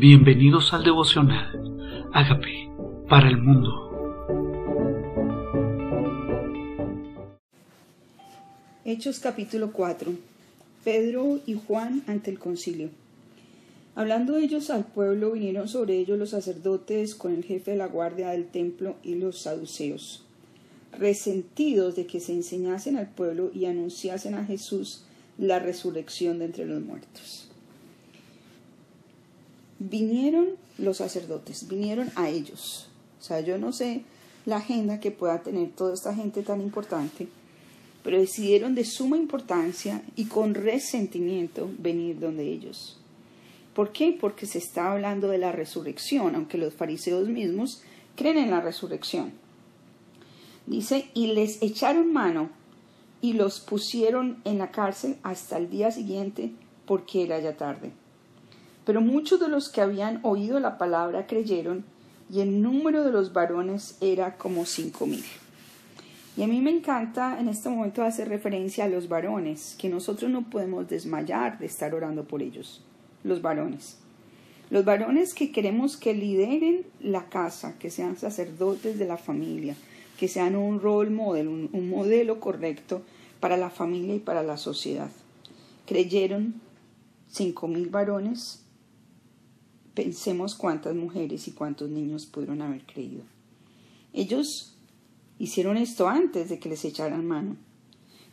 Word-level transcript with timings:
Bienvenidos 0.00 0.72
al 0.72 0.82
devocional. 0.82 2.08
Hágame 2.14 2.72
para 3.06 3.28
el 3.28 3.36
mundo. 3.36 3.68
Hechos 8.86 9.20
capítulo 9.20 9.72
4. 9.72 10.14
Pedro 10.84 11.40
y 11.44 11.52
Juan 11.52 12.02
ante 12.06 12.30
el 12.30 12.38
concilio. 12.38 12.88
Hablando 13.94 14.38
ellos 14.38 14.70
al 14.70 14.86
pueblo, 14.86 15.32
vinieron 15.32 15.68
sobre 15.68 15.98
ellos 15.98 16.18
los 16.18 16.30
sacerdotes 16.30 17.14
con 17.14 17.34
el 17.34 17.44
jefe 17.44 17.72
de 17.72 17.76
la 17.76 17.88
guardia 17.88 18.30
del 18.30 18.46
templo 18.46 18.96
y 19.02 19.16
los 19.16 19.40
saduceos, 19.40 20.24
resentidos 20.98 21.94
de 21.94 22.06
que 22.06 22.20
se 22.20 22.32
enseñasen 22.32 22.96
al 22.96 23.10
pueblo 23.10 23.50
y 23.52 23.66
anunciasen 23.66 24.32
a 24.32 24.46
Jesús 24.46 25.04
la 25.36 25.58
resurrección 25.58 26.38
de 26.38 26.46
entre 26.46 26.64
los 26.64 26.80
muertos 26.80 27.49
vinieron 29.80 30.50
los 30.78 30.98
sacerdotes, 30.98 31.66
vinieron 31.66 32.12
a 32.14 32.28
ellos. 32.28 32.88
O 33.18 33.22
sea, 33.22 33.40
yo 33.40 33.58
no 33.58 33.72
sé 33.72 34.02
la 34.46 34.58
agenda 34.58 35.00
que 35.00 35.10
pueda 35.10 35.42
tener 35.42 35.70
toda 35.70 35.94
esta 35.94 36.14
gente 36.14 36.42
tan 36.42 36.60
importante, 36.60 37.28
pero 38.04 38.18
decidieron 38.18 38.74
de 38.74 38.84
suma 38.84 39.16
importancia 39.16 40.02
y 40.16 40.26
con 40.26 40.54
resentimiento 40.54 41.68
venir 41.78 42.20
donde 42.20 42.44
ellos. 42.44 42.98
¿Por 43.74 43.92
qué? 43.92 44.16
Porque 44.18 44.46
se 44.46 44.58
está 44.58 44.92
hablando 44.92 45.28
de 45.28 45.38
la 45.38 45.52
resurrección, 45.52 46.34
aunque 46.34 46.58
los 46.58 46.74
fariseos 46.74 47.28
mismos 47.28 47.82
creen 48.16 48.38
en 48.38 48.50
la 48.50 48.60
resurrección. 48.60 49.32
Dice, 50.66 51.10
y 51.14 51.28
les 51.28 51.62
echaron 51.62 52.12
mano 52.12 52.50
y 53.22 53.32
los 53.34 53.60
pusieron 53.60 54.40
en 54.44 54.58
la 54.58 54.70
cárcel 54.70 55.16
hasta 55.22 55.56
el 55.56 55.70
día 55.70 55.90
siguiente 55.90 56.52
porque 56.86 57.22
era 57.22 57.38
ya 57.38 57.56
tarde. 57.56 57.92
Pero 58.84 59.00
muchos 59.00 59.40
de 59.40 59.48
los 59.48 59.68
que 59.68 59.80
habían 59.80 60.20
oído 60.22 60.58
la 60.60 60.78
palabra 60.78 61.26
creyeron, 61.26 61.84
y 62.32 62.40
el 62.40 62.62
número 62.62 63.04
de 63.04 63.10
los 63.10 63.32
varones 63.32 63.96
era 64.00 64.36
como 64.36 64.64
cinco 64.64 65.06
mil. 65.06 65.24
Y 66.36 66.42
a 66.42 66.46
mí 66.46 66.60
me 66.60 66.70
encanta 66.70 67.38
en 67.40 67.48
este 67.48 67.68
momento 67.68 68.02
hacer 68.02 68.28
referencia 68.28 68.84
a 68.84 68.88
los 68.88 69.08
varones, 69.08 69.74
que 69.78 69.88
nosotros 69.88 70.30
no 70.30 70.48
podemos 70.48 70.88
desmayar 70.88 71.58
de 71.58 71.66
estar 71.66 71.94
orando 71.94 72.24
por 72.24 72.40
ellos, 72.40 72.82
los 73.24 73.42
varones. 73.42 73.98
Los 74.70 74.84
varones 74.84 75.34
que 75.34 75.50
queremos 75.50 75.96
que 75.96 76.14
lideren 76.14 76.86
la 77.00 77.24
casa, 77.28 77.76
que 77.78 77.90
sean 77.90 78.16
sacerdotes 78.16 78.98
de 78.98 79.06
la 79.06 79.16
familia, 79.16 79.74
que 80.16 80.28
sean 80.28 80.54
un 80.54 80.80
role 80.80 81.10
model, 81.10 81.48
un, 81.48 81.68
un 81.72 81.90
modelo 81.90 82.38
correcto 82.38 83.02
para 83.40 83.56
la 83.56 83.70
familia 83.70 84.14
y 84.14 84.20
para 84.20 84.44
la 84.44 84.56
sociedad. 84.56 85.10
Creyeron 85.86 86.54
cinco 87.28 87.66
mil 87.66 87.88
varones 87.88 88.64
Pensemos 89.94 90.54
cuántas 90.54 90.94
mujeres 90.94 91.48
y 91.48 91.52
cuántos 91.52 91.90
niños 91.90 92.26
pudieron 92.26 92.62
haber 92.62 92.86
creído. 92.86 93.22
Ellos 94.12 94.76
hicieron 95.38 95.76
esto 95.76 96.08
antes 96.08 96.48
de 96.48 96.58
que 96.58 96.68
les 96.68 96.84
echaran 96.84 97.26
mano. 97.26 97.56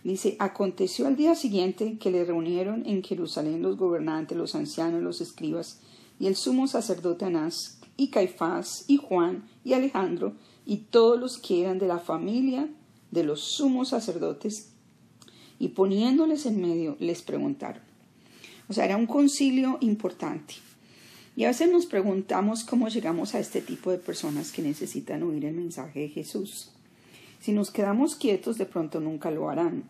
Dice, 0.04 0.38
aconteció 0.40 1.08
al 1.08 1.16
día 1.16 1.36
siguiente 1.36 1.98
que 1.98 2.12
le 2.12 2.24
reunieron 2.24 2.86
en 2.86 3.04
Jerusalén 3.04 3.62
los 3.62 3.78
gobernantes, 3.78 4.38
los 4.38 4.56
ancianos, 4.56 5.02
los 5.02 5.22
escribas, 5.22 5.82
y 6.20 6.28
el 6.28 6.36
sumo 6.36 6.68
sacerdote 6.68 7.26
Anás, 7.26 7.80
y 7.98 8.10
Caifás, 8.10 8.86
y 8.88 8.98
Juan, 8.98 9.44
y 9.64 9.74
Alejandro, 9.74 10.34
y 10.66 10.78
todos 10.78 11.20
los 11.20 11.38
que 11.38 11.62
eran 11.62 11.80
de 11.80 11.88
la 11.88 12.00
familia 12.00 12.70
de 13.12 13.24
los 13.24 13.42
sumos 13.42 13.90
sacerdotes, 13.90 14.70
y 15.60 15.70
poniéndoles 15.70 16.46
en 16.46 16.62
medio, 16.62 16.96
les 17.00 17.22
preguntaron. 17.22 17.82
O 18.70 18.74
sea, 18.74 18.86
era 18.86 18.98
un 18.98 19.08
concilio 19.08 19.78
importante. 19.82 20.56
Y 21.38 21.46
a 21.46 21.50
veces 21.50 21.72
nos 21.72 21.86
preguntamos 21.86 22.64
cómo 22.64 22.88
llegamos 22.88 23.36
a 23.36 23.40
este 23.40 23.62
tipo 23.62 23.92
de 23.92 24.00
personas 24.00 24.52
que 24.52 24.64
necesitan 24.64 25.22
oír 25.22 25.46
el 25.46 25.54
mensaje 25.54 26.00
de 26.00 26.10
Jesús. 26.10 26.72
Si 27.40 27.52
nos 27.52 27.70
quedamos 27.70 28.16
quietos, 28.16 28.58
de 28.58 28.66
pronto 28.66 29.00
nunca 29.00 29.30
lo 29.30 29.48
harán. 29.48 29.84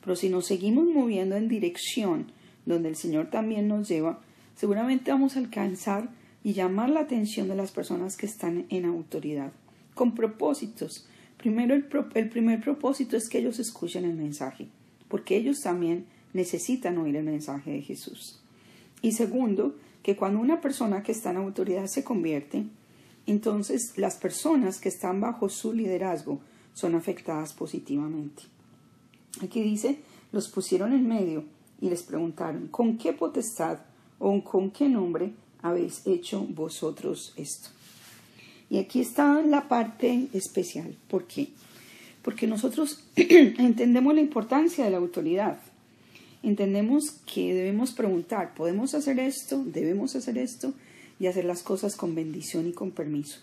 Pero 0.00 0.16
si 0.16 0.28
nos 0.28 0.46
seguimos 0.46 0.86
moviendo 0.88 1.36
en 1.36 1.46
dirección 1.46 2.32
donde 2.66 2.88
el 2.88 2.96
Señor 2.96 3.30
también 3.30 3.68
nos 3.68 3.88
lleva, 3.88 4.18
seguramente 4.56 5.12
vamos 5.12 5.36
a 5.36 5.38
alcanzar 5.38 6.08
y 6.42 6.54
llamar 6.54 6.90
la 6.90 7.00
atención 7.00 7.46
de 7.46 7.54
las 7.54 7.70
personas 7.70 8.16
que 8.16 8.26
están 8.26 8.66
en 8.68 8.84
autoridad, 8.84 9.52
con 9.94 10.16
propósitos. 10.16 11.06
Primero, 11.36 11.76
el, 11.76 11.86
el 12.14 12.28
primer 12.28 12.60
propósito 12.60 13.16
es 13.16 13.28
que 13.28 13.38
ellos 13.38 13.60
escuchen 13.60 14.04
el 14.04 14.16
mensaje, 14.16 14.66
porque 15.06 15.36
ellos 15.36 15.60
también 15.60 16.06
necesitan 16.32 16.98
oír 16.98 17.14
el 17.14 17.24
mensaje 17.24 17.70
de 17.70 17.82
Jesús. 17.82 18.40
Y 19.00 19.12
segundo, 19.12 19.76
que 20.08 20.16
cuando 20.16 20.40
una 20.40 20.62
persona 20.62 21.02
que 21.02 21.12
está 21.12 21.32
en 21.32 21.36
autoridad 21.36 21.86
se 21.86 22.02
convierte, 22.02 22.64
entonces 23.26 23.92
las 23.98 24.16
personas 24.16 24.80
que 24.80 24.88
están 24.88 25.20
bajo 25.20 25.50
su 25.50 25.74
liderazgo 25.74 26.40
son 26.72 26.94
afectadas 26.94 27.52
positivamente. 27.52 28.44
Aquí 29.42 29.60
dice, 29.60 29.98
los 30.32 30.48
pusieron 30.48 30.94
en 30.94 31.06
medio 31.06 31.44
y 31.78 31.90
les 31.90 32.02
preguntaron, 32.04 32.68
¿con 32.68 32.96
qué 32.96 33.12
potestad 33.12 33.80
o 34.18 34.42
con 34.42 34.70
qué 34.70 34.88
nombre 34.88 35.34
habéis 35.60 36.06
hecho 36.06 36.40
vosotros 36.40 37.34
esto? 37.36 37.68
Y 38.70 38.78
aquí 38.78 39.02
está 39.02 39.42
la 39.42 39.68
parte 39.68 40.28
especial. 40.32 40.96
¿Por 41.10 41.24
qué? 41.24 41.50
Porque 42.22 42.46
nosotros 42.46 43.04
entendemos 43.14 44.14
la 44.14 44.22
importancia 44.22 44.86
de 44.86 44.90
la 44.90 44.96
autoridad 44.96 45.58
entendemos 46.42 47.10
que 47.32 47.54
debemos 47.54 47.92
preguntar, 47.92 48.54
¿podemos 48.54 48.94
hacer 48.94 49.18
esto? 49.18 49.64
¿Debemos 49.64 50.14
hacer 50.16 50.38
esto? 50.38 50.72
Y 51.18 51.26
hacer 51.26 51.44
las 51.44 51.62
cosas 51.62 51.96
con 51.96 52.14
bendición 52.14 52.68
y 52.68 52.72
con 52.72 52.92
permiso. 52.92 53.40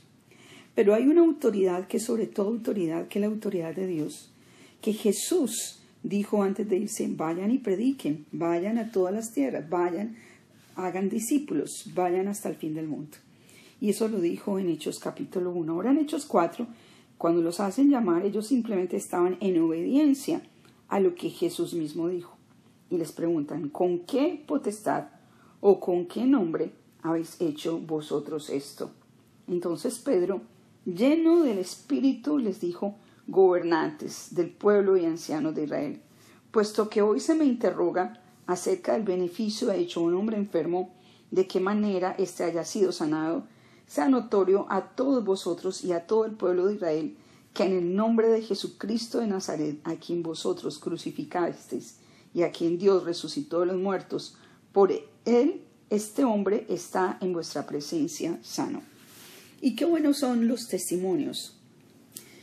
Pero 0.75 0.93
hay 0.93 1.07
una 1.07 1.21
autoridad 1.21 1.87
que 1.87 1.97
es 1.97 2.03
sobre 2.03 2.27
todo 2.27 2.49
autoridad, 2.49 3.07
que 3.07 3.19
es 3.19 3.21
la 3.21 3.27
autoridad 3.27 3.75
de 3.75 3.87
Dios, 3.87 4.31
que 4.81 4.93
Jesús 4.93 5.79
dijo 6.03 6.43
antes 6.43 6.69
de 6.69 6.77
irse, 6.77 7.07
vayan 7.09 7.51
y 7.51 7.57
prediquen, 7.57 8.25
vayan 8.31 8.77
a 8.77 8.91
todas 8.91 9.13
las 9.13 9.33
tierras, 9.33 9.69
vayan, 9.69 10.17
hagan 10.75 11.09
discípulos, 11.09 11.91
vayan 11.93 12.27
hasta 12.27 12.49
el 12.49 12.55
fin 12.55 12.75
del 12.75 12.87
mundo. 12.87 13.17
Y 13.81 13.89
eso 13.89 14.07
lo 14.07 14.21
dijo 14.21 14.59
en 14.59 14.69
Hechos 14.69 14.99
capítulo 14.99 15.51
1. 15.51 15.73
Ahora 15.73 15.91
en 15.91 15.97
Hechos 15.97 16.25
4, 16.25 16.67
cuando 17.17 17.41
los 17.41 17.59
hacen 17.59 17.89
llamar, 17.89 18.25
ellos 18.25 18.47
simplemente 18.47 18.97
estaban 18.97 19.37
en 19.41 19.59
obediencia 19.59 20.41
a 20.87 20.99
lo 20.99 21.15
que 21.15 21.29
Jesús 21.29 21.73
mismo 21.73 22.07
dijo 22.07 22.34
y 22.89 22.97
les 22.97 23.11
preguntan, 23.11 23.69
¿con 23.69 23.99
qué 23.99 24.43
potestad 24.47 25.05
o 25.61 25.79
con 25.79 26.05
qué 26.05 26.25
nombre 26.25 26.71
habéis 27.01 27.39
hecho 27.41 27.79
vosotros 27.79 28.49
esto? 28.49 28.91
Entonces 29.47 29.99
Pedro, 29.99 30.41
lleno 30.85 31.43
del 31.43 31.59
Espíritu, 31.59 32.37
les 32.37 32.59
dijo, 32.59 32.95
gobernantes 33.27 34.35
del 34.35 34.49
pueblo 34.51 34.97
y 34.97 35.05
ancianos 35.05 35.55
de 35.55 35.63
Israel, 35.63 36.01
puesto 36.51 36.89
que 36.89 37.01
hoy 37.01 37.19
se 37.19 37.35
me 37.35 37.45
interroga 37.45 38.21
acerca 38.45 38.93
del 38.93 39.03
beneficio 39.03 39.71
hecho 39.71 39.99
a 39.99 40.03
un 40.03 40.15
hombre 40.15 40.37
enfermo, 40.37 40.93
de 41.31 41.47
qué 41.47 41.59
manera 41.59 42.15
éste 42.17 42.43
haya 42.43 42.63
sido 42.63 42.91
sanado, 42.91 43.43
sea 43.87 44.09
notorio 44.09 44.67
a 44.69 44.89
todos 44.95 45.23
vosotros 45.23 45.83
y 45.83 45.91
a 45.91 46.05
todo 46.05 46.25
el 46.25 46.33
pueblo 46.33 46.67
de 46.67 46.75
Israel 46.75 47.17
que 47.55 47.63
en 47.63 47.71
el 47.71 47.95
nombre 47.95 48.27
de 48.27 48.41
Jesucristo 48.41 49.19
de 49.19 49.27
Nazaret, 49.27 49.79
a 49.85 49.95
quien 49.95 50.21
vosotros 50.21 50.77
crucificasteis 50.77 51.99
y 52.35 52.43
a 52.43 52.51
quien 52.51 52.77
Dios 52.77 53.05
resucitó 53.05 53.61
de 53.61 53.67
los 53.67 53.77
muertos, 53.77 54.35
por 54.73 54.91
él 55.23 55.61
este 55.89 56.25
hombre 56.25 56.65
está 56.67 57.17
en 57.21 57.31
vuestra 57.31 57.65
presencia 57.65 58.37
sano. 58.43 58.83
Y 59.61 59.75
qué 59.77 59.85
buenos 59.85 60.19
son 60.19 60.49
los 60.49 60.67
testimonios. 60.67 61.57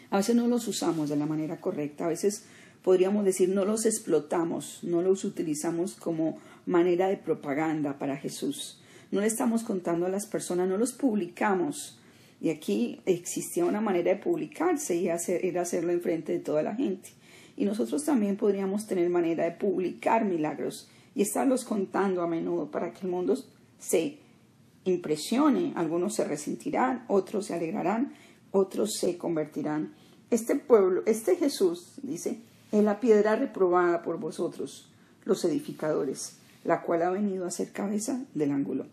A 0.08 0.16
veces 0.16 0.34
no 0.34 0.48
los 0.48 0.66
usamos 0.66 1.10
de 1.10 1.16
la 1.16 1.26
manera 1.26 1.60
correcta, 1.60 2.06
a 2.06 2.08
veces 2.08 2.44
podríamos 2.82 3.26
decir 3.26 3.50
no 3.50 3.66
los 3.66 3.84
explotamos, 3.84 4.78
no 4.82 5.02
los 5.02 5.24
utilizamos 5.24 5.92
como 5.94 6.38
manera 6.64 7.08
de 7.08 7.18
propaganda 7.18 7.98
para 7.98 8.16
Jesús. 8.16 8.80
No 9.10 9.20
le 9.20 9.26
estamos 9.26 9.62
contando 9.62 10.06
a 10.06 10.08
las 10.10 10.26
personas, 10.26 10.70
no 10.70 10.78
los 10.78 10.94
publicamos. 10.94 11.98
Y 12.40 12.48
aquí 12.48 13.00
existía 13.04 13.66
una 13.66 13.82
manera 13.82 14.14
de 14.14 14.20
publicarse 14.20 14.96
y 14.96 15.10
hacer, 15.10 15.44
era 15.44 15.62
hacerlo 15.62 15.92
enfrente 15.92 16.32
de 16.32 16.38
toda 16.38 16.62
la 16.62 16.74
gente. 16.74 17.10
Y 17.56 17.64
nosotros 17.64 18.04
también 18.04 18.36
podríamos 18.36 18.86
tener 18.86 19.08
manera 19.10 19.44
de 19.44 19.52
publicar 19.52 20.24
milagros 20.24 20.88
y 21.14 21.22
estarlos 21.22 21.64
contando 21.64 22.22
a 22.22 22.26
menudo 22.26 22.70
para 22.70 22.92
que 22.92 23.06
el 23.06 23.12
mundo 23.12 23.36
se 23.78 24.18
impresione. 24.84 25.72
Algunos 25.76 26.14
se 26.14 26.24
resentirán, 26.24 27.04
otros 27.08 27.46
se 27.46 27.54
alegrarán, 27.54 28.14
otros 28.50 28.94
se 28.98 29.18
convertirán. 29.18 29.94
Este 30.30 30.56
pueblo, 30.56 31.02
este 31.06 31.36
Jesús, 31.36 31.94
dice, 32.02 32.40
es 32.72 32.82
la 32.82 33.00
piedra 33.00 33.36
reprobada 33.36 34.02
por 34.02 34.18
vosotros, 34.18 34.90
los 35.24 35.44
edificadores, 35.44 36.38
la 36.64 36.82
cual 36.82 37.02
ha 37.02 37.10
venido 37.10 37.46
a 37.46 37.50
ser 37.50 37.70
cabeza 37.70 38.24
del 38.34 38.50
ángulo. 38.50 38.86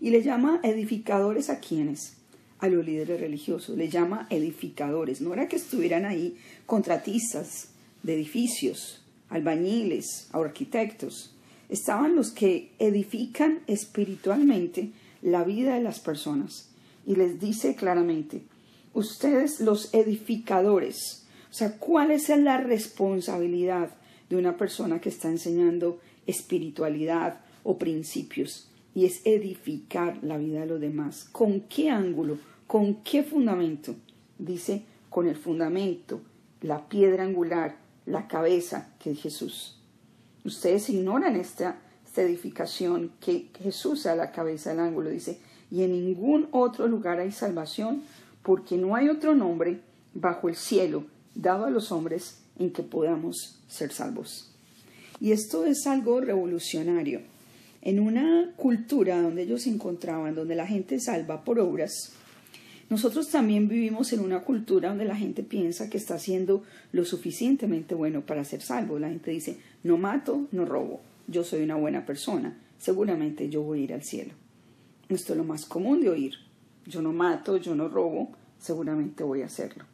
Y 0.00 0.10
le 0.10 0.22
llama 0.22 0.60
edificadores 0.62 1.48
a 1.50 1.60
quienes? 1.60 2.17
A 2.60 2.68
los 2.68 2.84
líderes 2.84 3.20
religiosos, 3.20 3.76
le 3.76 3.88
llama 3.88 4.26
edificadores. 4.30 5.20
No 5.20 5.32
era 5.32 5.48
que 5.48 5.56
estuvieran 5.56 6.04
ahí 6.04 6.36
contratistas 6.66 7.68
de 8.02 8.14
edificios, 8.14 9.02
albañiles, 9.28 10.28
arquitectos. 10.32 11.34
Estaban 11.68 12.16
los 12.16 12.32
que 12.32 12.72
edifican 12.78 13.60
espiritualmente 13.66 14.90
la 15.22 15.44
vida 15.44 15.74
de 15.74 15.82
las 15.82 16.00
personas. 16.00 16.70
Y 17.06 17.16
les 17.16 17.40
dice 17.40 17.74
claramente, 17.74 18.42
ustedes 18.92 19.60
los 19.60 19.94
edificadores, 19.94 21.26
o 21.50 21.54
sea, 21.54 21.78
¿cuál 21.78 22.10
es 22.10 22.28
la 22.28 22.58
responsabilidad 22.58 23.90
de 24.28 24.36
una 24.36 24.56
persona 24.56 25.00
que 25.00 25.08
está 25.08 25.28
enseñando 25.28 26.00
espiritualidad 26.26 27.40
o 27.62 27.78
principios? 27.78 28.67
Y 28.94 29.04
es 29.04 29.20
edificar 29.24 30.18
la 30.22 30.38
vida 30.38 30.60
de 30.60 30.66
los 30.66 30.80
demás. 30.80 31.28
¿Con 31.30 31.60
qué 31.62 31.90
ángulo? 31.90 32.38
¿Con 32.66 32.96
qué 33.02 33.22
fundamento? 33.22 33.94
Dice, 34.38 34.82
con 35.10 35.28
el 35.28 35.36
fundamento, 35.36 36.20
la 36.60 36.88
piedra 36.88 37.24
angular, 37.24 37.76
la 38.06 38.26
cabeza 38.28 38.94
que 38.98 39.12
es 39.12 39.20
Jesús. 39.20 39.78
Ustedes 40.44 40.88
ignoran 40.90 41.36
esta, 41.36 41.78
esta 42.04 42.22
edificación 42.22 43.12
que 43.20 43.50
Jesús 43.60 44.06
a 44.06 44.16
la 44.16 44.32
cabeza 44.32 44.70
del 44.70 44.80
ángulo. 44.80 45.10
Dice, 45.10 45.38
y 45.70 45.82
en 45.82 45.92
ningún 45.92 46.48
otro 46.52 46.88
lugar 46.88 47.20
hay 47.20 47.32
salvación, 47.32 48.02
porque 48.42 48.76
no 48.76 48.94
hay 48.96 49.08
otro 49.08 49.34
nombre 49.34 49.80
bajo 50.14 50.48
el 50.48 50.56
cielo 50.56 51.04
dado 51.34 51.66
a 51.66 51.70
los 51.70 51.92
hombres 51.92 52.40
en 52.58 52.72
que 52.72 52.82
podamos 52.82 53.60
ser 53.68 53.92
salvos. 53.92 54.50
Y 55.20 55.32
esto 55.32 55.64
es 55.64 55.86
algo 55.86 56.20
revolucionario. 56.20 57.20
En 57.82 58.00
una 58.00 58.52
cultura 58.56 59.20
donde 59.22 59.42
ellos 59.42 59.62
se 59.62 59.70
encontraban, 59.70 60.34
donde 60.34 60.54
la 60.54 60.66
gente 60.66 60.98
salva 61.00 61.44
por 61.44 61.60
obras, 61.60 62.12
nosotros 62.90 63.28
también 63.28 63.68
vivimos 63.68 64.12
en 64.12 64.20
una 64.20 64.40
cultura 64.40 64.88
donde 64.88 65.04
la 65.04 65.16
gente 65.16 65.42
piensa 65.42 65.90
que 65.90 65.98
está 65.98 66.14
haciendo 66.14 66.62
lo 66.92 67.04
suficientemente 67.04 67.94
bueno 67.94 68.22
para 68.22 68.44
ser 68.44 68.62
salvo. 68.62 68.98
La 68.98 69.10
gente 69.10 69.30
dice, 69.30 69.58
no 69.82 69.98
mato, 69.98 70.46
no 70.52 70.64
robo, 70.64 71.00
yo 71.26 71.44
soy 71.44 71.62
una 71.62 71.76
buena 71.76 72.06
persona, 72.06 72.56
seguramente 72.78 73.50
yo 73.50 73.62
voy 73.62 73.80
a 73.80 73.84
ir 73.84 73.92
al 73.92 74.02
cielo. 74.02 74.32
Esto 75.10 75.34
es 75.34 75.36
lo 75.36 75.44
más 75.44 75.66
común 75.66 76.00
de 76.00 76.08
oír. 76.08 76.34
Yo 76.86 77.02
no 77.02 77.12
mato, 77.12 77.58
yo 77.58 77.74
no 77.74 77.88
robo, 77.88 78.30
seguramente 78.58 79.22
voy 79.22 79.42
a 79.42 79.46
hacerlo. 79.46 79.84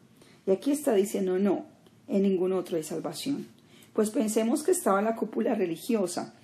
Y 0.47 0.53
aquí 0.53 0.71
está 0.71 0.95
diciendo, 0.95 1.39
no, 1.39 1.67
en 2.07 2.23
ningún 2.23 2.53
otro 2.53 2.77
hay 2.77 2.85
salvación. 2.85 3.47
Pues 3.93 4.11
pensemos 4.11 4.63
que 4.63 4.71
estaba 4.71 5.03
la 5.03 5.17
cúpula 5.17 5.55
religiosa, 5.55 6.35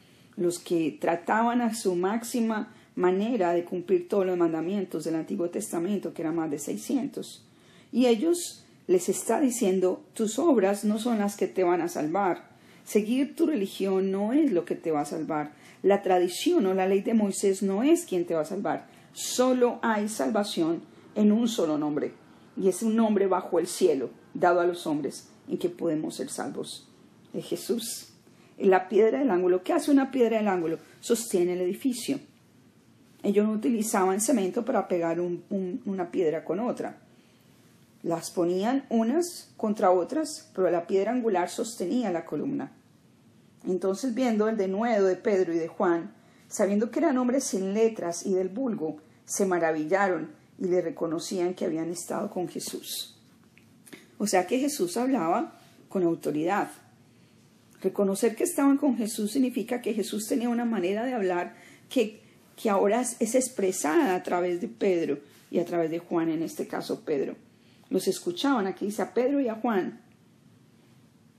los 0.41 0.59
que 0.59 0.97
trataban 0.99 1.61
a 1.61 1.75
su 1.75 1.95
máxima 1.95 2.73
manera 2.97 3.53
de 3.53 3.65
cumplir 3.65 4.09
todos 4.09 4.25
los 4.25 4.39
mandamientos 4.39 5.05
del 5.05 5.17
Antiguo 5.17 5.51
Testamento, 5.51 6.15
que 6.15 6.23
era 6.23 6.33
más 6.33 6.51
de 6.51 6.59
600. 6.59 7.45
Y 7.93 8.07
ellos 8.07 8.65
les 8.87 9.11
está 9.11 9.39
diciendo, 9.39 10.03
tus 10.15 10.39
obras 10.39 10.85
no 10.85 10.99
son 10.99 11.19
las 11.19 11.37
que 11.37 11.47
te 11.47 11.63
van 11.63 11.83
a 11.83 11.89
salvar. 11.89 12.51
Seguir 12.85 13.37
tu 13.37 13.47
religión 13.47 14.11
no 14.11 14.33
es 14.33 14.51
lo 14.51 14.65
que 14.65 14.77
te 14.77 14.91
va 14.91 15.03
a 15.03 15.05
salvar. 15.05 15.53
La 15.83 16.03
tradición 16.03 16.65
o 16.67 16.75
la 16.75 16.89
ley 16.89 17.03
de 17.03 17.15
Moisés 17.15 17.63
no 17.63 17.83
es 17.83 18.07
quien 18.07 18.25
te 18.25 18.35
va 18.35 18.41
a 18.41 18.47
salvar. 18.47 18.89
Solo 19.13 19.79
hay 19.83 20.09
salvación 20.09 20.81
en 21.15 21.33
un 21.33 21.49
solo 21.49 21.77
nombre. 21.77 22.13
Y 22.57 22.69
es 22.69 22.83
un 22.83 22.97
nombre 22.97 23.27
bajo 23.27 23.59
el 23.59 23.67
cielo, 23.67 24.09
dado 24.33 24.61
a 24.61 24.67
los 24.67 24.87
hombres, 24.87 25.29
en 25.49 25.59
que 25.59 25.69
podemos 25.69 26.17
ser 26.17 26.31
salvos. 26.31 26.89
De 27.35 27.43
Jesús. 27.43 28.10
La 28.61 28.89
piedra 28.89 29.19
del 29.19 29.31
ángulo. 29.31 29.63
¿Qué 29.63 29.73
hace 29.73 29.91
una 29.91 30.11
piedra 30.11 30.37
del 30.39 30.49
ángulo? 30.49 30.79
Sostiene 31.01 31.55
el 31.55 31.63
edificio. 31.63 32.21
Ellos 33.23 33.47
no 33.47 33.53
utilizaban 33.53 34.21
cemento 34.21 34.65
para 34.65 34.89
pegar 34.89 35.19
una 35.21 36.11
piedra 36.11 36.45
con 36.45 36.61
otra. 36.61 36.99
Las 38.03 38.31
ponían 38.31 38.87
unas 38.89 39.53
contra 39.57 39.91
otras, 39.91 40.51
pero 40.55 40.71
la 40.71 40.87
piedra 40.87 41.13
angular 41.13 41.51
sostenía 41.51 42.11
la 42.11 42.25
columna. 42.25 42.73
Entonces, 43.67 44.15
viendo 44.15 44.49
el 44.49 44.57
denuedo 44.57 45.07
de 45.07 45.17
Pedro 45.17 45.53
y 45.53 45.59
de 45.59 45.69
Juan, 45.69 46.15
sabiendo 46.49 46.91
que 46.91 47.01
eran 47.01 47.19
hombres 47.19 47.45
sin 47.45 47.75
letras 47.75 48.25
y 48.25 48.33
del 48.33 48.49
vulgo, 48.49 48.97
se 49.27 49.45
maravillaron 49.45 50.31
y 50.59 50.67
le 50.67 50.81
reconocían 50.81 51.55
que 51.55 51.67
habían 51.67 51.91
estado 51.91 52.31
con 52.31 52.49
Jesús. 52.49 53.19
O 54.19 54.27
sea 54.27 54.47
que 54.47 54.59
Jesús 54.59 54.97
hablaba 54.97 55.59
con 55.89 56.03
autoridad. 56.03 56.71
Reconocer 57.81 58.37
que 58.37 58.45
estaban 58.45 58.77
con 58.77 58.97
Jesús 58.97 59.33
significa 59.33 59.81
que 59.81 59.95
Jesús 59.95 60.27
tenía 60.27 60.49
una 60.49 60.65
manera 60.65 61.05
de 61.05 61.15
hablar 61.15 61.57
que 61.89 62.21
que 62.61 62.69
ahora 62.69 63.01
es 63.01 63.35
expresada 63.35 64.15
a 64.15 64.23
través 64.23 64.61
de 64.61 64.69
Pedro 64.69 65.19
y 65.51 65.61
a 65.61 65.65
través 65.65 65.91
de 65.91 65.99
Juan, 65.99 66.29
en 66.29 66.43
este 66.43 66.67
caso 66.67 67.01
Pedro. 67.05 67.37
Los 67.89 68.07
escuchaban, 68.07 68.67
aquí 68.67 68.85
dice 68.87 69.03
a 69.03 69.15
Pedro 69.15 69.41
y 69.41 69.49
a 69.49 69.55
Juan, 69.55 70.01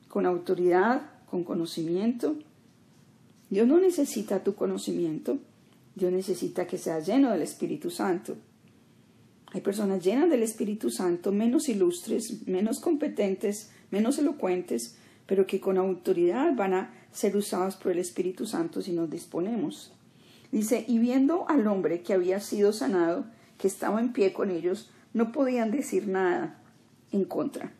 con 0.07 0.25
autoridad, 0.25 1.11
con 1.29 1.43
conocimiento. 1.43 2.37
Dios 3.51 3.67
no 3.67 3.79
necesita 3.79 4.43
tu 4.43 4.55
conocimiento, 4.55 5.37
Dios 5.93 6.11
necesita 6.11 6.65
que 6.65 6.79
seas 6.79 7.05
lleno 7.05 7.31
del 7.31 7.43
Espíritu 7.43 7.91
Santo. 7.91 8.35
Hay 9.53 9.61
personas 9.61 10.03
llenas 10.03 10.29
del 10.29 10.41
Espíritu 10.41 10.89
Santo, 10.89 11.31
menos 11.31 11.69
ilustres, 11.69 12.47
menos 12.47 12.79
competentes, 12.79 13.69
menos 13.91 14.17
elocuentes, 14.17 14.97
pero 15.31 15.47
que 15.47 15.61
con 15.61 15.77
autoridad 15.77 16.53
van 16.57 16.73
a 16.73 16.93
ser 17.13 17.37
usados 17.37 17.77
por 17.77 17.93
el 17.93 17.99
Espíritu 17.99 18.45
Santo 18.45 18.81
si 18.81 18.91
nos 18.91 19.09
disponemos. 19.09 19.93
Dice, 20.51 20.83
y 20.85 20.99
viendo 20.99 21.47
al 21.47 21.67
hombre 21.67 22.01
que 22.01 22.11
había 22.11 22.41
sido 22.41 22.73
sanado, 22.73 23.23
que 23.57 23.69
estaba 23.69 24.01
en 24.01 24.11
pie 24.11 24.33
con 24.33 24.51
ellos, 24.51 24.89
no 25.13 25.31
podían 25.31 25.71
decir 25.71 26.09
nada 26.09 26.61
en 27.13 27.23
contra. 27.23 27.71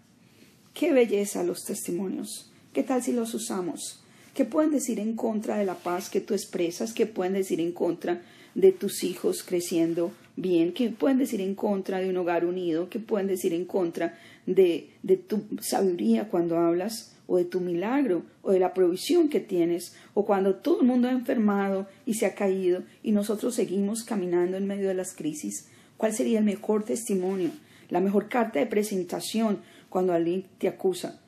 Qué 0.74 0.94
belleza 0.94 1.44
los 1.44 1.66
testimonios. 1.66 2.50
¿Qué 2.72 2.84
tal 2.84 3.04
si 3.04 3.12
los 3.12 3.34
usamos? 3.34 4.02
¿Qué 4.34 4.46
pueden 4.46 4.72
decir 4.72 4.98
en 5.02 5.18
contra 5.18 5.58
de 5.58 5.66
la 5.66 5.76
paz 5.76 6.10
que 6.10 6.22
tú 6.22 6.34
expresas? 6.34 6.94
¿Qué 6.94 7.06
pueden 7.06 7.34
decir 7.34 7.60
en 7.60 7.74
contra 7.74 8.22
de 8.56 8.72
tus 8.72 9.04
hijos 9.04 9.44
creciendo 9.44 10.14
bien? 10.38 10.72
¿Qué 10.72 10.90
pueden 10.90 11.18
decir 11.18 11.42
en 11.42 11.56
contra 11.56 12.00
de 12.00 12.10
un 12.10 12.16
hogar 12.16 12.46
unido? 12.46 12.88
¿Qué 12.90 13.00
pueden 13.00 13.28
decir 13.28 13.54
en 13.54 13.66
contra 13.66 14.18
de, 14.46 14.92
de 15.04 15.18
tu 15.18 15.44
sabiduría 15.60 16.30
cuando 16.30 16.58
hablas? 16.58 17.12
o 17.32 17.38
de 17.38 17.46
tu 17.46 17.62
milagro 17.62 18.24
o 18.42 18.52
de 18.52 18.60
la 18.60 18.74
provisión 18.74 19.30
que 19.30 19.40
tienes 19.40 19.96
o 20.14 20.26
cuando 20.26 20.56
todo 20.56 20.82
el 20.82 20.88
mundo 20.88 21.08
ha 21.08 21.12
enfermado 21.12 21.88
y 22.06 22.16
se 22.16 22.26
ha 22.26 22.36
caído 22.36 22.84
y 23.04 23.14
nosotros 23.14 23.56
seguimos 23.56 24.04
caminando 24.04 24.58
en 24.58 24.68
medio 24.68 24.90
de 24.90 24.96
las 24.96 25.16
crisis, 25.16 25.70
¿cuál 25.96 26.12
sería 26.12 26.40
el 26.40 26.44
mejor 26.44 26.84
testimonio, 26.84 27.52
la 27.90 28.02
mejor 28.02 28.28
carta 28.28 28.60
de 28.60 28.66
presentación 28.66 29.60
cuando 29.88 30.12
alguien 30.12 30.44
te 30.58 30.68
acusa? 30.68 31.22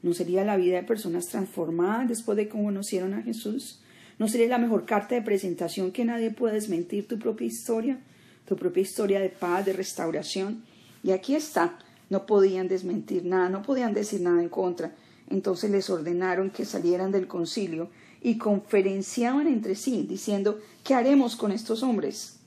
¿No 0.00 0.14
sería 0.14 0.44
la 0.44 0.56
vida 0.56 0.76
de 0.76 0.84
personas 0.84 1.26
transformadas 1.26 2.08
después 2.08 2.36
de 2.36 2.44
que 2.44 2.62
conocieron 2.62 3.14
a 3.14 3.22
Jesús? 3.22 3.82
¿No 4.20 4.28
sería 4.28 4.46
la 4.46 4.58
mejor 4.58 4.86
carta 4.86 5.16
de 5.16 5.22
presentación 5.22 5.90
que 5.90 6.04
nadie 6.04 6.30
puede 6.30 6.54
desmentir 6.54 7.08
tu 7.08 7.18
propia 7.18 7.48
historia, 7.48 7.98
tu 8.46 8.54
propia 8.54 8.82
historia 8.82 9.18
de 9.18 9.30
paz, 9.30 9.66
de 9.66 9.72
restauración? 9.72 10.62
Y 11.02 11.10
aquí 11.10 11.34
está, 11.34 11.80
no 12.10 12.26
podían 12.26 12.68
desmentir 12.68 13.24
nada, 13.24 13.48
no 13.48 13.62
podían 13.62 13.94
decir 13.94 14.20
nada 14.20 14.42
en 14.42 14.48
contra. 14.48 14.94
Entonces 15.30 15.70
les 15.70 15.90
ordenaron 15.90 16.50
que 16.50 16.64
salieran 16.64 17.12
del 17.12 17.26
concilio 17.26 17.90
y 18.22 18.38
conferenciaban 18.38 19.46
entre 19.46 19.74
sí, 19.74 20.06
diciendo, 20.08 20.58
¿qué 20.84 20.94
haremos 20.94 21.36
con 21.36 21.52
estos 21.52 21.82
hombres? 21.82 22.38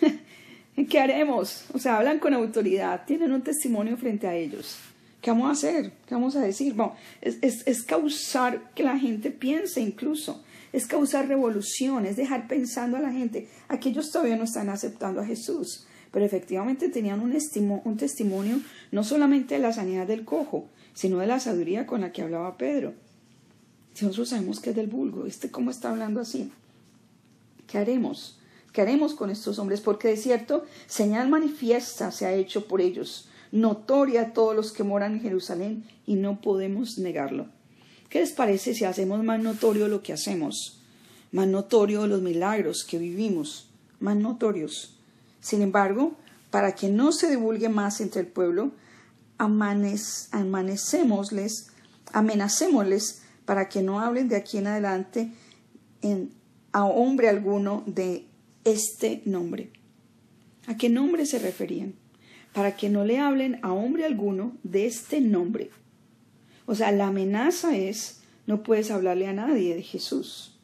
¿Qué 0.88 1.00
haremos? 1.00 1.64
O 1.72 1.78
sea, 1.78 1.96
hablan 1.96 2.18
con 2.18 2.34
autoridad, 2.34 3.04
tienen 3.06 3.32
un 3.32 3.42
testimonio 3.42 3.96
frente 3.96 4.26
a 4.26 4.34
ellos. 4.36 4.78
¿Qué 5.20 5.30
vamos 5.30 5.48
a 5.48 5.52
hacer? 5.52 5.92
¿Qué 6.06 6.14
vamos 6.14 6.36
a 6.36 6.40
decir? 6.40 6.74
Bueno, 6.74 6.94
es, 7.20 7.38
es 7.42 7.82
causar 7.82 8.70
que 8.74 8.84
la 8.84 8.96
gente 8.96 9.32
piense 9.32 9.80
incluso, 9.80 10.44
es 10.72 10.86
causar 10.86 11.26
revolución, 11.26 12.06
es 12.06 12.16
dejar 12.16 12.46
pensando 12.46 12.96
a 12.96 13.00
la 13.00 13.10
gente. 13.10 13.48
Aquellos 13.66 14.12
todavía 14.12 14.36
no 14.36 14.44
están 14.44 14.68
aceptando 14.68 15.20
a 15.20 15.26
Jesús, 15.26 15.86
pero 16.10 16.24
efectivamente 16.24 16.88
tenían 16.88 17.20
un, 17.20 17.36
un 17.84 17.96
testimonio 17.96 18.60
no 18.90 19.04
solamente 19.04 19.54
de 19.54 19.60
la 19.60 19.72
sanidad 19.72 20.06
del 20.06 20.24
cojo, 20.24 20.68
sino 20.94 21.18
de 21.18 21.26
la 21.26 21.40
sabiduría 21.40 21.86
con 21.86 22.00
la 22.00 22.12
que 22.12 22.22
hablaba 22.22 22.56
Pedro. 22.56 22.94
Si 23.94 24.04
nosotros 24.04 24.28
sabemos 24.28 24.60
que 24.60 24.70
es 24.70 24.76
del 24.76 24.86
vulgo, 24.86 25.26
¿este 25.26 25.50
cómo 25.50 25.70
está 25.70 25.90
hablando 25.90 26.20
así? 26.20 26.52
¿Qué 27.66 27.78
haremos? 27.78 28.38
¿Qué 28.72 28.80
haremos 28.80 29.14
con 29.14 29.30
estos 29.30 29.58
hombres? 29.58 29.80
Porque 29.80 30.08
de 30.08 30.16
cierto, 30.16 30.64
señal 30.86 31.28
manifiesta 31.28 32.10
se 32.12 32.26
ha 32.26 32.32
hecho 32.32 32.68
por 32.68 32.80
ellos, 32.80 33.28
notoria 33.50 34.22
a 34.22 34.32
todos 34.32 34.54
los 34.54 34.72
que 34.72 34.84
moran 34.84 35.14
en 35.14 35.20
Jerusalén, 35.20 35.84
y 36.06 36.14
no 36.14 36.40
podemos 36.40 36.98
negarlo. 36.98 37.46
¿Qué 38.08 38.20
les 38.20 38.32
parece 38.32 38.74
si 38.74 38.84
hacemos 38.84 39.22
más 39.22 39.42
notorio 39.42 39.88
lo 39.88 40.02
que 40.02 40.12
hacemos? 40.12 40.80
Más 41.30 41.46
notorio 41.46 42.06
los 42.06 42.22
milagros 42.22 42.84
que 42.84 42.98
vivimos, 42.98 43.68
más 44.00 44.16
notorios. 44.16 44.97
Sin 45.40 45.62
embargo, 45.62 46.16
para 46.50 46.74
que 46.74 46.88
no 46.88 47.12
se 47.12 47.30
divulgue 47.30 47.68
más 47.68 48.00
entre 48.00 48.22
el 48.22 48.26
pueblo, 48.26 48.72
amanecémosles, 49.38 51.68
amenacémosles 52.12 53.22
para 53.44 53.68
que 53.68 53.82
no 53.82 54.00
hablen 54.00 54.28
de 54.28 54.36
aquí 54.36 54.58
en 54.58 54.66
adelante 54.66 55.30
en, 56.02 56.32
a 56.72 56.84
hombre 56.84 57.28
alguno 57.28 57.84
de 57.86 58.26
este 58.64 59.22
nombre. 59.24 59.70
¿A 60.66 60.76
qué 60.76 60.90
nombre 60.90 61.24
se 61.24 61.38
referían? 61.38 61.94
Para 62.52 62.76
que 62.76 62.90
no 62.90 63.04
le 63.04 63.18
hablen 63.18 63.58
a 63.62 63.72
hombre 63.72 64.04
alguno 64.04 64.56
de 64.64 64.86
este 64.86 65.20
nombre. 65.20 65.70
O 66.66 66.74
sea, 66.74 66.92
la 66.92 67.06
amenaza 67.06 67.76
es, 67.76 68.20
no 68.46 68.62
puedes 68.62 68.90
hablarle 68.90 69.26
a 69.26 69.32
nadie 69.32 69.74
de 69.74 69.82
Jesús. 69.82 70.58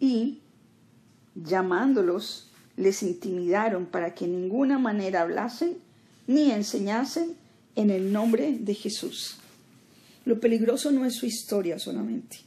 Y 0.00 0.40
llamándolos, 1.34 2.50
les 2.76 3.02
intimidaron 3.02 3.86
para 3.86 4.14
que 4.14 4.24
en 4.24 4.40
ninguna 4.40 4.78
manera 4.78 5.22
hablasen 5.22 5.76
ni 6.26 6.50
enseñasen 6.50 7.34
en 7.76 7.90
el 7.90 8.12
nombre 8.12 8.56
de 8.58 8.74
Jesús. 8.74 9.36
Lo 10.24 10.40
peligroso 10.40 10.90
no 10.90 11.04
es 11.04 11.14
su 11.14 11.26
historia 11.26 11.78
solamente. 11.78 12.38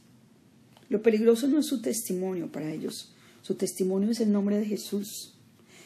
Lo 0.88 1.02
peligroso 1.02 1.46
no 1.48 1.58
es 1.58 1.66
su 1.66 1.80
testimonio 1.80 2.50
para 2.50 2.72
ellos. 2.72 3.12
Su 3.42 3.54
testimonio 3.54 4.10
es 4.10 4.20
el 4.20 4.32
nombre 4.32 4.58
de 4.58 4.66
Jesús. 4.66 5.34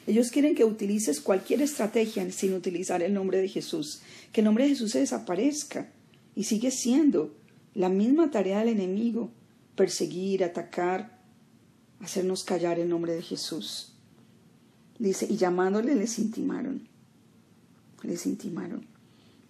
Ellos 0.07 0.31
quieren 0.31 0.55
que 0.55 0.65
utilices 0.65 1.21
cualquier 1.21 1.63
estrategia 1.63 2.29
sin 2.33 2.55
utilizar 2.55 3.03
el 3.03 3.15
nombre 3.15 3.39
de 3.39 3.49
Jesús, 3.49 4.01
que 4.33 4.41
el 4.41 4.47
nombre 4.47 4.65
de 4.65 4.71
Jesús 4.71 4.93
se 4.93 5.01
desaparezca 5.01 5.93
y 6.35 6.45
sigue 6.45 6.71
siendo 6.71 7.35
la 7.75 7.89
misma 7.89 8.31
tarea 8.31 8.61
del 8.61 8.69
enemigo, 8.69 9.31
perseguir, 9.77 10.43
atacar, 10.45 11.21
hacernos 12.01 12.43
callar 12.43 12.81
el 12.81 12.89
nombre 12.89 13.15
de 13.15 13.23
Jesús. 13.23 13.92
Dice, 15.03 15.27
y 15.29 15.37
llamándole 15.37 15.97
les 15.97 16.21
intimaron, 16.21 16.87
les 18.05 18.25
intimaron. 18.25 18.87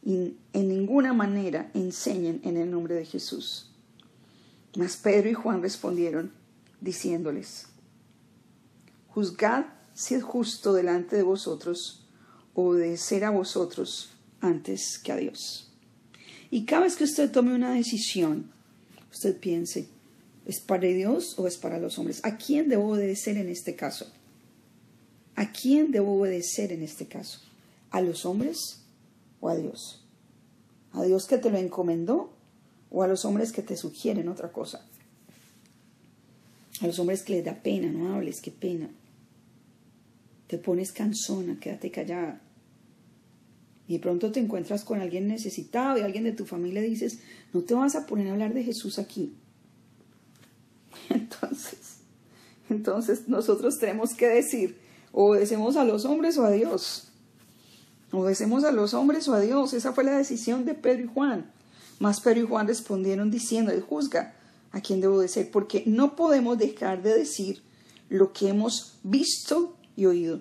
Y 0.02 0.38
en 0.54 0.68
ninguna 0.68 1.12
manera 1.12 1.70
enseñen 1.74 2.40
en 2.42 2.56
el 2.56 2.70
nombre 2.70 2.94
de 2.94 3.04
Jesús. 3.04 3.70
Mas 4.78 4.96
Pedro 4.96 5.28
y 5.28 5.34
Juan 5.34 5.60
respondieron, 5.60 6.32
diciéndoles, 6.80 7.66
Juzgad 9.08 9.66
si 9.92 10.14
es 10.14 10.22
justo 10.22 10.72
delante 10.72 11.16
de 11.16 11.22
vosotros 11.22 12.06
obedecer 12.54 13.22
a 13.26 13.30
vosotros 13.30 14.08
antes 14.40 14.98
que 14.98 15.12
a 15.12 15.16
Dios. 15.16 15.70
Y 16.50 16.64
cada 16.64 16.84
vez 16.84 16.96
que 16.96 17.04
usted 17.04 17.30
tome 17.30 17.54
una 17.54 17.74
decisión, 17.74 18.50
usted 19.12 19.36
piense, 19.36 19.86
¿es 20.46 20.60
para 20.60 20.88
Dios 20.88 21.38
o 21.38 21.46
es 21.46 21.58
para 21.58 21.78
los 21.78 21.98
hombres? 21.98 22.20
¿A 22.22 22.38
quién 22.38 22.70
debo 22.70 22.92
obedecer 22.92 23.36
en 23.36 23.50
este 23.50 23.76
caso? 23.76 24.10
¿A 25.36 25.52
quién 25.52 25.90
debo 25.90 26.18
obedecer 26.18 26.72
en 26.72 26.82
este 26.82 27.06
caso? 27.06 27.40
¿A 27.90 28.00
los 28.00 28.26
hombres 28.26 28.82
o 29.40 29.48
a 29.48 29.56
Dios? 29.56 30.04
¿A 30.92 31.02
Dios 31.02 31.26
que 31.26 31.38
te 31.38 31.50
lo 31.50 31.58
encomendó 31.58 32.32
o 32.90 33.02
a 33.02 33.08
los 33.08 33.24
hombres 33.24 33.52
que 33.52 33.62
te 33.62 33.76
sugieren 33.76 34.28
otra 34.28 34.52
cosa? 34.52 34.86
A 36.80 36.86
los 36.86 36.98
hombres 36.98 37.22
que 37.22 37.34
les 37.34 37.44
da 37.44 37.62
pena, 37.62 37.90
no 37.90 38.14
hables, 38.14 38.40
qué 38.40 38.50
pena 38.50 38.90
te 40.52 40.58
pones 40.58 40.92
cansona, 40.92 41.58
quédate 41.58 41.90
callada. 41.90 42.38
Y 43.88 43.94
de 43.94 44.00
pronto 44.00 44.32
te 44.32 44.38
encuentras 44.38 44.84
con 44.84 45.00
alguien 45.00 45.26
necesitado 45.26 45.96
y 45.96 46.02
alguien 46.02 46.24
de 46.24 46.32
tu 46.32 46.44
familia 46.44 46.82
dices, 46.82 47.20
no 47.54 47.62
te 47.62 47.72
vas 47.72 47.96
a 47.96 48.04
poner 48.04 48.28
a 48.28 48.32
hablar 48.32 48.52
de 48.52 48.62
Jesús 48.62 48.98
aquí. 48.98 49.32
Entonces, 51.08 52.00
entonces 52.68 53.28
nosotros 53.28 53.78
tenemos 53.78 54.12
que 54.12 54.26
decir, 54.26 54.76
obedecemos 55.12 55.76
a 55.76 55.84
los 55.84 56.04
hombres 56.04 56.36
o 56.38 56.44
a 56.44 56.50
Dios. 56.50 57.08
Obedecemos 58.10 58.64
a 58.64 58.72
los 58.72 58.94
hombres 58.94 59.28
o 59.28 59.34
a 59.34 59.40
Dios. 59.40 59.72
Esa 59.72 59.92
fue 59.92 60.04
la 60.04 60.16
decisión 60.16 60.64
de 60.64 60.74
Pedro 60.74 61.04
y 61.04 61.08
Juan. 61.08 61.50
Más 61.98 62.20
Pedro 62.20 62.40
y 62.40 62.46
Juan 62.46 62.66
respondieron 62.66 63.30
diciendo, 63.30 63.72
juzga 63.88 64.34
a 64.72 64.80
quién 64.80 65.00
debo 65.00 65.16
obedecer, 65.16 65.50
porque 65.50 65.84
no 65.86 66.16
podemos 66.16 66.58
dejar 66.58 67.02
de 67.02 67.16
decir 67.16 67.62
lo 68.08 68.32
que 68.32 68.48
hemos 68.48 68.98
visto 69.02 69.76
y 69.96 70.06
oído. 70.06 70.40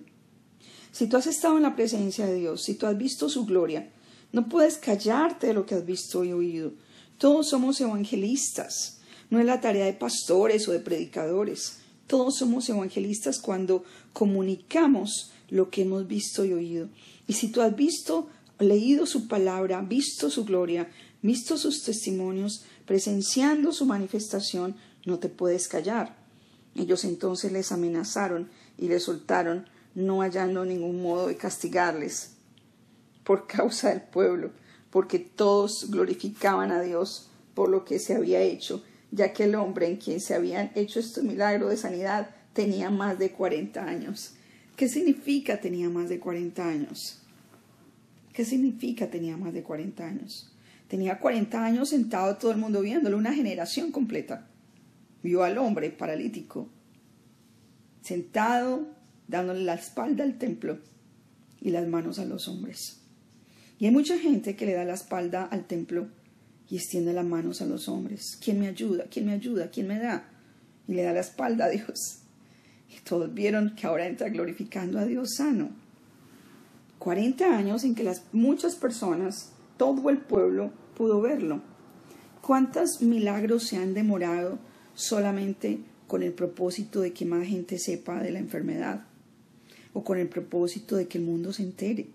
Si 0.91 1.07
tú 1.07 1.17
has 1.17 1.27
estado 1.27 1.57
en 1.57 1.63
la 1.63 1.75
presencia 1.75 2.25
de 2.25 2.35
Dios, 2.35 2.63
si 2.63 2.75
tú 2.75 2.85
has 2.85 2.97
visto 2.97 3.29
su 3.29 3.45
gloria, 3.45 3.89
no 4.31 4.47
puedes 4.47 4.77
callarte 4.77 5.47
de 5.47 5.53
lo 5.53 5.65
que 5.65 5.75
has 5.75 5.85
visto 5.85 6.23
y 6.23 6.31
oído. 6.31 6.71
Todos 7.17 7.49
somos 7.49 7.79
evangelistas. 7.79 8.99
No 9.29 9.39
es 9.39 9.45
la 9.45 9.61
tarea 9.61 9.85
de 9.85 9.93
pastores 9.93 10.67
o 10.67 10.71
de 10.71 10.79
predicadores. 10.79 11.80
Todos 12.11 12.35
somos 12.35 12.67
evangelistas 12.67 13.39
cuando 13.39 13.85
comunicamos 14.11 15.31
lo 15.49 15.69
que 15.69 15.83
hemos 15.83 16.09
visto 16.09 16.43
y 16.43 16.51
oído. 16.51 16.89
Y 17.25 17.31
si 17.31 17.47
tú 17.47 17.61
has 17.61 17.73
visto, 17.73 18.27
leído 18.59 19.05
su 19.05 19.29
palabra, 19.29 19.79
visto 19.79 20.29
su 20.29 20.43
gloria, 20.43 20.91
visto 21.21 21.57
sus 21.57 21.83
testimonios, 21.83 22.65
presenciando 22.85 23.71
su 23.71 23.85
manifestación, 23.85 24.75
no 25.05 25.19
te 25.19 25.29
puedes 25.29 25.69
callar. 25.69 26.17
Ellos 26.75 27.05
entonces 27.05 27.53
les 27.53 27.71
amenazaron 27.71 28.49
y 28.77 28.89
les 28.89 29.03
soltaron, 29.03 29.69
no 29.95 30.19
hallando 30.19 30.65
ningún 30.65 31.01
modo 31.01 31.27
de 31.27 31.37
castigarles 31.37 32.31
por 33.23 33.47
causa 33.47 33.87
del 33.87 34.01
pueblo, 34.01 34.51
porque 34.89 35.17
todos 35.17 35.89
glorificaban 35.89 36.73
a 36.73 36.81
Dios 36.81 37.29
por 37.53 37.69
lo 37.69 37.85
que 37.85 37.99
se 37.99 38.15
había 38.15 38.41
hecho, 38.41 38.83
ya 39.11 39.33
que 39.33 39.43
el 39.43 39.55
hombre 39.55 39.87
en 39.87 39.97
quien 39.97 40.19
se 40.19 40.33
habían 40.33 40.71
hecho 40.75 40.99
este 40.99 41.21
milagro 41.21 41.69
de 41.69 41.77
sanidad 41.77 42.29
tenía 42.53 42.89
más 42.89 43.19
de 43.19 43.31
40 43.31 43.83
años. 43.83 44.33
¿Qué 44.75 44.87
significa 44.87 45.59
tenía 45.59 45.89
más 45.89 46.09
de 46.09 46.19
40 46.19 46.67
años? 46.67 47.19
¿Qué 48.33 48.45
significa 48.45 49.09
tenía 49.09 49.37
más 49.37 49.53
de 49.53 49.63
40 49.63 50.05
años? 50.05 50.51
Tenía 50.87 51.19
40 51.19 51.63
años 51.63 51.89
sentado 51.89 52.37
todo 52.37 52.51
el 52.51 52.57
mundo 52.57 52.81
viéndolo, 52.81 53.17
una 53.17 53.33
generación 53.33 53.91
completa. 53.91 54.47
Vio 55.23 55.43
al 55.43 55.57
hombre 55.57 55.89
paralítico, 55.89 56.69
sentado, 58.01 58.87
dándole 59.27 59.63
la 59.63 59.75
espalda 59.75 60.23
al 60.23 60.37
templo 60.37 60.79
y 61.61 61.69
las 61.69 61.87
manos 61.87 62.19
a 62.19 62.25
los 62.25 62.47
hombres. 62.47 63.01
Y 63.77 63.85
hay 63.85 63.91
mucha 63.91 64.17
gente 64.17 64.55
que 64.55 64.65
le 64.65 64.73
da 64.73 64.83
la 64.83 64.93
espalda 64.93 65.43
al 65.43 65.65
templo 65.65 66.07
y 66.71 66.77
extiende 66.77 67.13
las 67.13 67.25
manos 67.25 67.61
a 67.61 67.65
los 67.65 67.87
hombres. 67.87 68.39
¿Quién 68.43 68.59
me 68.59 68.67
ayuda? 68.67 69.05
¿Quién 69.11 69.27
me 69.27 69.33
ayuda? 69.33 69.69
¿Quién 69.69 69.87
me 69.87 69.99
da? 69.99 70.25
Y 70.87 70.93
le 70.93 71.03
da 71.03 71.13
la 71.13 71.19
espalda 71.19 71.65
a 71.65 71.69
Dios. 71.69 72.19
Y 72.89 72.99
todos 73.01 73.31
vieron 73.31 73.75
que 73.75 73.85
ahora 73.85 74.07
entra 74.07 74.29
glorificando 74.29 74.97
a 74.97 75.05
Dios 75.05 75.35
sano. 75.35 75.69
40 76.97 77.57
años 77.57 77.83
en 77.83 77.93
que 77.93 78.03
las 78.03 78.23
muchas 78.31 78.75
personas, 78.75 79.51
todo 79.77 80.09
el 80.09 80.17
pueblo 80.17 80.71
pudo 80.95 81.21
verlo. 81.21 81.61
¿Cuántos 82.41 83.01
milagros 83.01 83.67
se 83.67 83.77
han 83.77 83.93
demorado 83.93 84.57
solamente 84.95 85.79
con 86.07 86.23
el 86.23 86.33
propósito 86.33 87.01
de 87.01 87.13
que 87.13 87.25
más 87.25 87.47
gente 87.47 87.77
sepa 87.79 88.21
de 88.21 88.31
la 88.31 88.39
enfermedad 88.39 89.05
o 89.93 90.03
con 90.03 90.17
el 90.17 90.27
propósito 90.27 90.95
de 90.95 91.07
que 91.07 91.17
el 91.17 91.23
mundo 91.23 91.53
se 91.53 91.63
entere. 91.63 92.07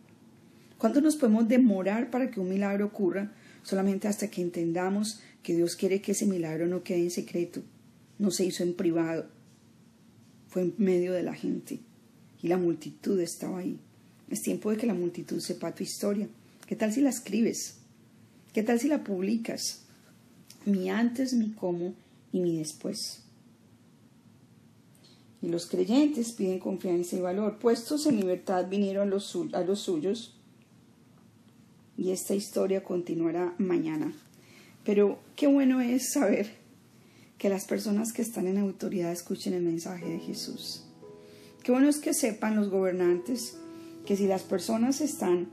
¿Cuánto 0.79 1.01
nos 1.01 1.17
podemos 1.17 1.49
demorar 1.49 2.11
para 2.11 2.31
que 2.31 2.41
un 2.41 2.49
milagro 2.49 2.87
ocurra 2.87 3.33
solamente 3.67 4.07
hasta 4.07 4.31
que 4.31 4.43
entendamos 4.43 5.19
que 5.43 5.57
Dios 5.57 5.75
quiere 5.75 6.01
que 6.01 6.13
ese 6.13 6.25
milagro 6.25 6.69
no 6.69 6.85
quede 6.85 7.03
en 7.03 7.11
secreto, 7.11 7.63
no 8.17 8.31
se 8.31 8.45
hizo 8.45 8.63
en 8.63 8.75
privado, 8.75 9.27
fue 10.47 10.63
en 10.63 10.75
medio 10.79 11.13
de 11.13 11.25
la 11.25 11.35
gente 11.35 11.81
y 12.41 12.47
la 12.47 12.59
multitud 12.59 13.19
estaba 13.19 13.59
ahí? 13.59 13.81
Es 14.31 14.43
tiempo 14.43 14.71
de 14.71 14.77
que 14.77 14.87
la 14.87 14.95
multitud 14.95 15.41
sepa 15.41 15.75
tu 15.75 15.83
historia. 15.83 16.29
¿Qué 16.69 16.77
tal 16.77 16.93
si 16.93 17.01
la 17.01 17.11
escribes? 17.11 17.79
¿Qué 18.53 18.63
tal 18.63 18.79
si 18.79 18.87
la 18.87 19.03
publicas? 19.03 19.83
Mi 20.65 20.89
antes, 20.89 21.33
mi 21.33 21.51
cómo 21.51 21.95
y 22.33 22.39
mi 22.39 22.59
después. 22.59 23.25
Y 25.43 25.49
los 25.49 25.67
creyentes 25.67 26.33
piden 26.33 26.61
confianza 26.61 27.17
y 27.17 27.21
valor. 27.21 27.59
Puestos 27.59 28.07
en 28.07 28.21
libertad 28.21 28.69
vinieron 28.69 29.09
a 29.09 29.61
los 29.65 29.81
suyos. 29.81 30.36
Y 31.97 32.11
esta 32.11 32.35
historia 32.35 32.85
continuará 32.85 33.55
mañana. 33.59 34.13
Pero 34.85 35.19
qué 35.35 35.47
bueno 35.47 35.81
es 35.81 36.13
saber 36.13 36.49
que 37.39 37.49
las 37.49 37.65
personas 37.65 38.13
que 38.13 38.23
están 38.23 38.47
en 38.47 38.59
autoridad 38.59 39.13
escuchen 39.13 39.55
el 39.55 39.63
mensaje 39.63 40.09
de 40.09 40.19
Jesús. 40.19 40.85
Qué 41.63 41.73
bueno 41.73 41.89
es 41.89 41.99
que 41.99 42.15
sepan 42.15 42.57
los 42.57 42.71
gobernantes 42.71 43.57
que 44.07 44.17
si 44.17 44.27
las 44.27 44.43
personas 44.43 45.01
están 45.01 45.49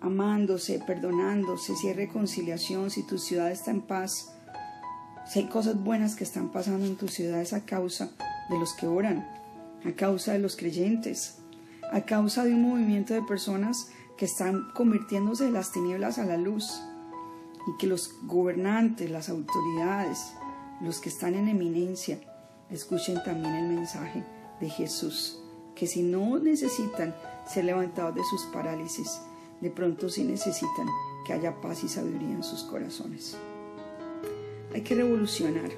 amándose, 0.00 0.80
perdonándose, 0.86 1.74
si 1.76 1.88
hay 1.88 1.94
reconciliación, 1.94 2.90
si 2.90 3.06
tu 3.06 3.18
ciudad 3.18 3.50
está 3.50 3.70
en 3.70 3.82
paz, 3.82 4.32
si 5.30 5.40
hay 5.40 5.46
cosas 5.46 5.82
buenas 5.82 6.16
que 6.16 6.24
están 6.24 6.50
pasando 6.50 6.86
en 6.86 6.96
tu 6.96 7.08
ciudad 7.08 7.42
es 7.42 7.52
a 7.52 7.64
causa 7.64 8.10
de 8.48 8.58
los 8.58 8.72
que 8.72 8.86
oran, 8.86 9.28
a 9.84 9.92
causa 9.92 10.32
de 10.32 10.38
los 10.38 10.56
creyentes, 10.56 11.36
a 11.92 12.00
causa 12.02 12.44
de 12.44 12.54
un 12.54 12.62
movimiento 12.62 13.12
de 13.12 13.22
personas 13.22 13.90
que 14.18 14.26
están 14.26 14.70
convirtiéndose 14.74 15.44
de 15.44 15.50
las 15.50 15.72
tinieblas 15.72 16.18
a 16.18 16.26
la 16.26 16.36
luz 16.36 16.82
y 17.66 17.78
que 17.78 17.86
los 17.86 18.14
gobernantes, 18.24 19.10
las 19.10 19.30
autoridades, 19.30 20.34
los 20.82 21.00
que 21.00 21.08
están 21.08 21.34
en 21.34 21.48
eminencia, 21.48 22.20
escuchen 22.68 23.22
también 23.24 23.54
el 23.54 23.74
mensaje 23.74 24.24
de 24.60 24.68
Jesús, 24.68 25.40
que 25.74 25.86
si 25.86 26.02
no 26.02 26.38
necesitan 26.38 27.14
ser 27.46 27.64
levantados 27.64 28.14
de 28.14 28.24
sus 28.24 28.42
parálisis, 28.52 29.20
de 29.62 29.70
pronto 29.70 30.10
sí 30.10 30.24
necesitan 30.24 30.86
que 31.26 31.32
haya 31.32 31.60
paz 31.62 31.82
y 31.84 31.88
sabiduría 31.88 32.34
en 32.34 32.42
sus 32.42 32.64
corazones. 32.64 33.38
Hay 34.74 34.82
que 34.82 34.94
revolucionar 34.94 35.70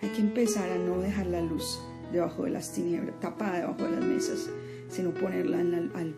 hay 0.00 0.10
que 0.10 0.20
empezar 0.20 0.70
a 0.70 0.78
no 0.78 1.00
dejar 1.00 1.26
la 1.26 1.40
luz 1.40 1.80
debajo 2.12 2.44
de 2.44 2.50
las 2.50 2.72
tinieblas, 2.72 3.18
tapada 3.18 3.58
debajo 3.58 3.82
de 3.82 3.90
las 3.90 4.04
mesas, 4.04 4.48
sino 4.88 5.10
ponerla 5.10 5.58
al 5.58 6.14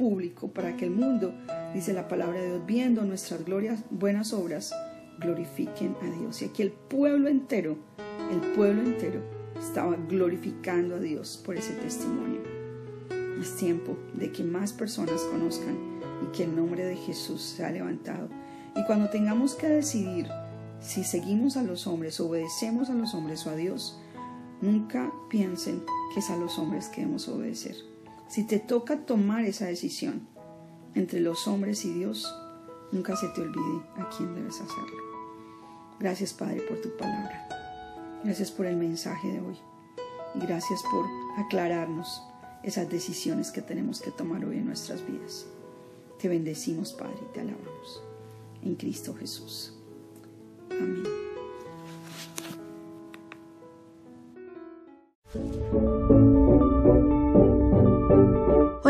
público 0.00 0.48
para 0.48 0.78
que 0.78 0.86
el 0.86 0.92
mundo, 0.92 1.34
dice 1.74 1.92
la 1.92 2.08
palabra 2.08 2.40
de 2.40 2.46
Dios, 2.46 2.66
viendo 2.66 3.04
nuestras 3.04 3.44
glorias, 3.44 3.84
buenas 3.90 4.32
obras, 4.32 4.72
glorifiquen 5.18 5.94
a 6.00 6.06
Dios. 6.06 6.40
Y 6.40 6.46
aquí 6.46 6.62
el 6.62 6.72
pueblo 6.72 7.28
entero, 7.28 7.76
el 8.32 8.40
pueblo 8.52 8.80
entero 8.80 9.20
estaba 9.60 9.94
glorificando 10.08 10.96
a 10.96 11.00
Dios 11.00 11.38
por 11.44 11.54
ese 11.54 11.74
testimonio. 11.74 12.40
Es 13.38 13.56
tiempo 13.56 13.98
de 14.14 14.32
que 14.32 14.42
más 14.42 14.72
personas 14.72 15.20
conozcan 15.24 15.76
y 16.24 16.34
que 16.34 16.44
el 16.44 16.56
nombre 16.56 16.82
de 16.82 16.96
Jesús 16.96 17.42
sea 17.42 17.70
levantado. 17.70 18.30
Y 18.74 18.82
cuando 18.86 19.10
tengamos 19.10 19.54
que 19.54 19.68
decidir 19.68 20.28
si 20.80 21.04
seguimos 21.04 21.58
a 21.58 21.62
los 21.62 21.86
hombres, 21.86 22.18
obedecemos 22.20 22.88
a 22.88 22.94
los 22.94 23.12
hombres 23.12 23.46
o 23.46 23.50
a 23.50 23.56
Dios, 23.56 23.98
nunca 24.62 25.12
piensen 25.28 25.82
que 26.14 26.20
es 26.20 26.30
a 26.30 26.38
los 26.38 26.58
hombres 26.58 26.88
que 26.88 27.02
debemos 27.02 27.28
obedecer. 27.28 27.76
Si 28.30 28.44
te 28.44 28.60
toca 28.60 29.04
tomar 29.06 29.44
esa 29.44 29.66
decisión 29.66 30.28
entre 30.94 31.18
los 31.18 31.48
hombres 31.48 31.84
y 31.84 31.92
Dios, 31.92 32.32
nunca 32.92 33.16
se 33.16 33.26
te 33.30 33.40
olvide 33.40 33.82
a 33.96 34.08
quién 34.16 34.36
debes 34.36 34.60
hacerlo. 34.60 35.02
Gracias 35.98 36.32
Padre 36.32 36.60
por 36.62 36.80
tu 36.80 36.96
palabra. 36.96 37.48
Gracias 38.22 38.52
por 38.52 38.66
el 38.66 38.76
mensaje 38.76 39.32
de 39.32 39.40
hoy. 39.40 39.58
Y 40.36 40.46
gracias 40.46 40.80
por 40.92 41.04
aclararnos 41.44 42.22
esas 42.62 42.88
decisiones 42.88 43.50
que 43.50 43.62
tenemos 43.62 44.00
que 44.00 44.12
tomar 44.12 44.44
hoy 44.44 44.58
en 44.58 44.66
nuestras 44.66 45.04
vidas. 45.04 45.46
Te 46.20 46.28
bendecimos 46.28 46.92
Padre 46.92 47.18
y 47.28 47.32
te 47.34 47.40
alabamos. 47.40 48.02
En 48.62 48.76
Cristo 48.76 49.12
Jesús. 49.12 49.74
Amén. 50.70 51.02